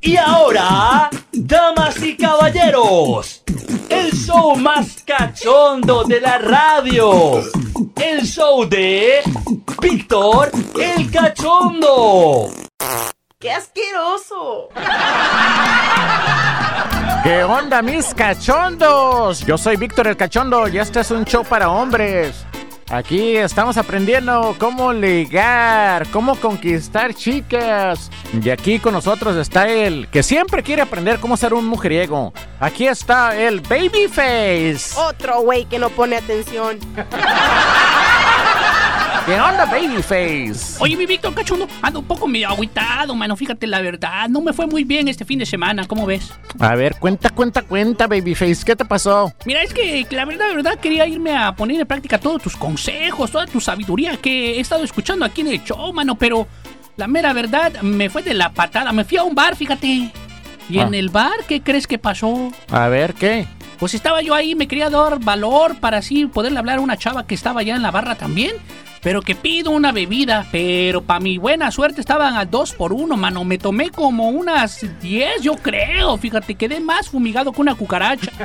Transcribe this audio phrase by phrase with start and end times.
[0.00, 3.42] Y ahora, damas y caballeros,
[3.88, 7.42] el show más cachondo de la radio.
[7.94, 9.22] El show de
[9.80, 10.50] Víctor
[10.80, 12.50] el Cachondo.
[13.38, 14.68] ¡Qué asqueroso!
[17.22, 19.44] ¿Qué onda, mis cachondos?
[19.46, 22.46] Yo soy Víctor el Cachondo y este es un show para hombres.
[22.88, 28.12] Aquí estamos aprendiendo cómo ligar, cómo conquistar chicas.
[28.40, 32.32] Y aquí con nosotros está el que siempre quiere aprender cómo ser un mujeriego.
[32.60, 34.96] Aquí está el Babyface.
[34.96, 36.78] Otro güey que no pone atención.
[39.26, 40.76] ¿Qué onda, Babyface?
[40.78, 43.34] Oye, mi Víctor Cachondo, ando un poco medio agüitado, mano.
[43.34, 46.32] Fíjate la verdad, no me fue muy bien este fin de semana, ¿cómo ves?
[46.60, 48.64] A ver, cuenta, cuenta, cuenta, Babyface.
[48.64, 49.32] ¿Qué te pasó?
[49.44, 52.56] Mira, es que la verdad, la verdad, quería irme a poner en práctica todos tus
[52.56, 56.46] consejos, toda tu sabiduría que he estado escuchando aquí en el show, mano, pero
[56.96, 58.92] la mera verdad me fue de la patada.
[58.92, 60.12] Me fui a un bar, fíjate.
[60.68, 60.96] Y en Ah.
[60.98, 62.52] el bar, ¿qué crees que pasó?
[62.70, 63.48] A ver, ¿qué?
[63.80, 67.26] Pues estaba yo ahí, me quería dar valor para así poderle hablar a una chava
[67.26, 68.52] que estaba allá en la barra también.
[69.06, 73.16] Pero que pido una bebida, pero para mi buena suerte estaban a dos por uno,
[73.16, 73.44] mano.
[73.44, 76.18] Me tomé como unas 10, yo creo.
[76.18, 78.32] Fíjate, quedé más fumigado que una cucaracha.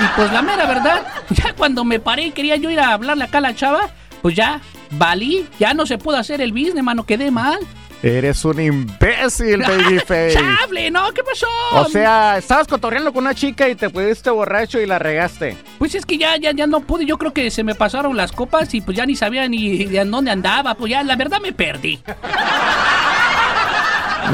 [0.00, 3.24] Y pues la mera verdad, ya cuando me paré y quería yo ir a hablarle
[3.24, 3.88] acá a la chava,
[4.20, 7.60] pues ya valí, ya no se pudo hacer el business, mano, quedé mal.
[8.04, 10.34] Eres un imbécil, Babyface.
[10.34, 10.90] ¡Chable!
[10.90, 11.10] ¿No?
[11.12, 11.46] ¿Qué pasó?
[11.72, 15.56] O sea, estabas cotorreando con una chica y te pusiste borracho y la regaste.
[15.84, 17.04] Pues es que ya, ya, ya no pude.
[17.04, 20.02] Yo creo que se me pasaron las copas y pues ya ni sabía ni de
[20.06, 20.72] dónde andaba.
[20.76, 22.00] Pues ya, la verdad me perdí.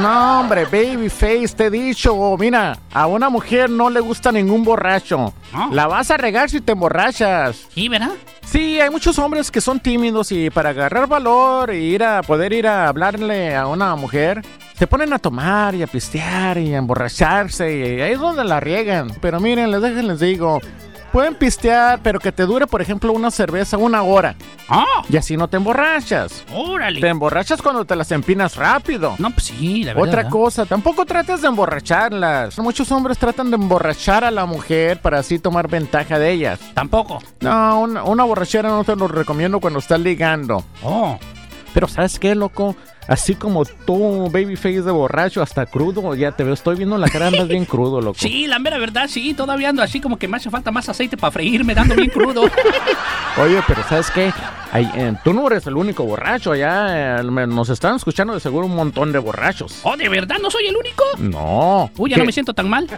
[0.00, 5.34] No, hombre, Babyface, te he dicho, mira, a una mujer no le gusta ningún borracho.
[5.72, 7.66] La vas a regar si te emborrachas.
[7.74, 8.12] Sí, ¿verdad?
[8.44, 12.52] Sí, hay muchos hombres que son tímidos y para agarrar valor e ir a poder
[12.52, 14.42] ir a hablarle a una mujer,
[14.78, 18.60] se ponen a tomar y a pistear y a emborracharse y ahí es donde la
[18.60, 19.10] riegan.
[19.20, 20.60] Pero miren, les dejen, les digo,
[21.12, 24.34] pueden pistear, pero que te dure, por ejemplo, una cerveza una hora
[24.68, 25.02] ¡Ah!
[25.08, 26.44] y así no te emborrachas.
[26.46, 27.06] Te ¡Órale!
[27.06, 29.14] emborrachas cuando te las empinas rápido.
[29.18, 30.08] No, pues sí, la verdad.
[30.08, 30.30] Otra ¿verdad?
[30.30, 32.58] cosa, tampoco trates de emborracharlas.
[32.58, 36.60] Muchos hombres tratan de emborrachar a la mujer para así tomar ventaja de ellas.
[36.74, 37.20] Tampoco.
[37.40, 40.64] No, una, una borrachera no te lo recomiendo cuando estás ligando.
[40.82, 41.18] Oh.
[41.72, 42.76] Pero ¿sabes qué, loco?
[43.08, 47.26] Así como tú, babyface de borracho, hasta crudo, ya te veo, estoy viendo la cara,
[47.28, 48.16] andas bien crudo, loco.
[48.18, 49.34] Sí, la mera verdad, sí.
[49.34, 52.42] Todavía ando así como que me hace falta más aceite para freírme, dando bien crudo.
[53.42, 54.32] Oye, pero ¿sabes qué?
[54.70, 58.66] Ay, eh, tú no eres el único borracho, allá eh, nos están escuchando de seguro
[58.66, 59.80] un montón de borrachos.
[59.82, 60.36] ¿Oh, de verdad?
[60.40, 61.04] ¿No soy el único?
[61.18, 61.90] No.
[61.98, 62.20] Uy, ya ¿Qué?
[62.20, 62.88] no me siento tan mal.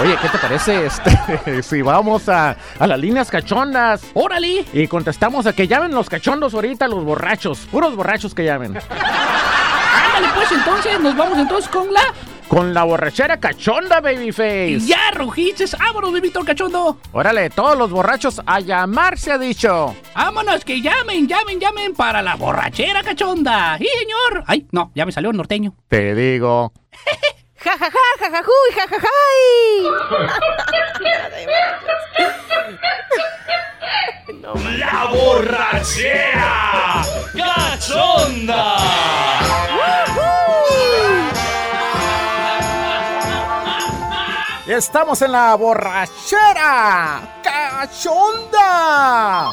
[0.00, 4.02] Oye, ¿qué te parece este, si vamos a, a las líneas cachondas?
[4.14, 4.64] ¡Órale!
[4.72, 7.58] Y contestamos a que llamen los cachondos ahorita, los borrachos.
[7.70, 8.76] Puros borrachos que llamen.
[8.76, 12.02] Ándale, pues entonces, nos vamos entonces con la.
[12.46, 14.80] Con la borrachera cachonda, babyface.
[14.80, 16.98] Ya, rojices, vámonos, Víctor Cachondo.
[17.12, 19.94] Órale, todos los borrachos a llamar se ha dicho.
[20.14, 23.76] Vámonos, que llamen, llamen, llamen para la borrachera cachonda.
[23.78, 24.44] ¡Sí, señor!
[24.46, 25.74] Ay, no, ya me salió el norteño.
[25.88, 26.72] Te digo.
[27.60, 29.90] ¡Ja, ja, ja, ja, ja, juy, ja, ja, jai!
[34.40, 37.02] No, La borrachera
[37.36, 38.76] cachonda.
[44.68, 49.50] Estamos en la borrachera cachonda.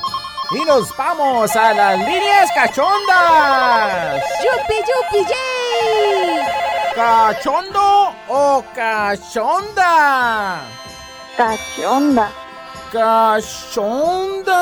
[0.51, 4.21] Y nos vamos a las líneas cachondas.
[4.43, 5.74] ¡Yupi, yupi, yay!
[6.95, 10.61] ¿Cachondo o cachonda?
[11.35, 12.29] Cachonda.
[12.89, 14.55] Cachonda.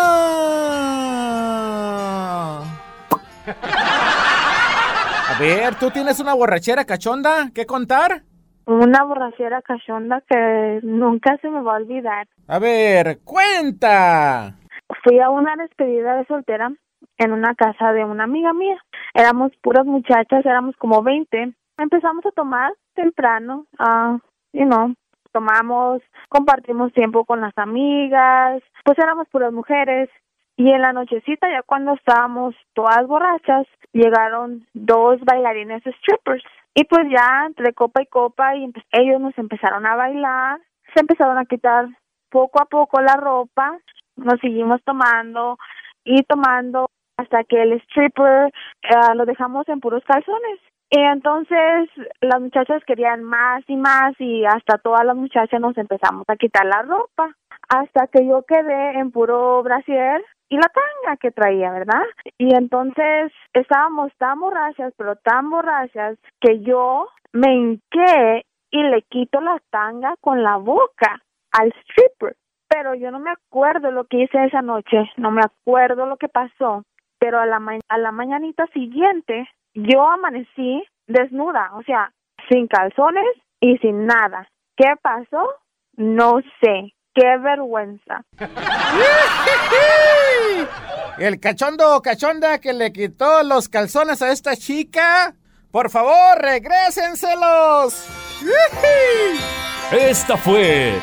[5.30, 8.24] A ver, ¿tú tienes una borrachera cachonda que contar?
[8.66, 12.28] Una borrachera cachonda que nunca se me va a olvidar.
[12.48, 14.56] A ver, cuenta.
[15.04, 16.72] Fui a una despedida de soltera
[17.20, 18.78] en una casa de una amiga mía.
[19.14, 21.54] Éramos puras muchachas, éramos como 20.
[21.78, 24.20] Empezamos a tomar temprano, ah,
[24.54, 24.94] you know,
[25.32, 30.10] tomamos, compartimos tiempo con las amigas, pues éramos puras mujeres.
[30.56, 36.44] Y en la nochecita, ya cuando estábamos todas borrachas, llegaron dos bailarines strippers.
[36.76, 40.60] Y pues ya entre copa y copa, y ellos nos empezaron a bailar,
[40.94, 41.88] se empezaron a quitar
[42.30, 43.80] poco a poco la ropa,
[44.16, 45.58] nos seguimos tomando
[46.04, 48.52] y tomando hasta que el stripper
[48.84, 50.60] eh, lo dejamos en puros calzones.
[50.96, 51.90] Y entonces
[52.22, 56.68] las muchachas querían más y más y hasta todas las muchachas nos empezamos a quitar
[56.68, 57.36] la ropa
[57.68, 62.04] hasta que yo quedé en puro brasier y la tanga que traía, ¿verdad?
[62.38, 69.42] Y entonces estábamos tan borrachas, pero tan borrachas, que yo me hinqué y le quito
[69.42, 71.24] la tanga con la boca
[71.54, 72.36] al stripper.
[72.68, 76.28] Pero yo no me acuerdo lo que hice esa noche, no me acuerdo lo que
[76.30, 76.84] pasó,
[77.18, 82.12] pero a la, ma- a la mañanita siguiente yo amanecí desnuda, o sea,
[82.50, 83.26] sin calzones
[83.60, 84.48] y sin nada.
[84.76, 85.50] ¿Qué pasó?
[85.96, 86.94] No sé.
[87.16, 88.24] Qué vergüenza.
[91.20, 95.36] El cachondo o cachonda que le quitó los calzones a esta chica.
[95.70, 98.10] Por favor, regrésenselos.
[99.92, 100.96] Esta fue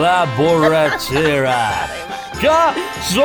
[0.00, 1.86] la borrachera
[2.42, 3.22] cachonda.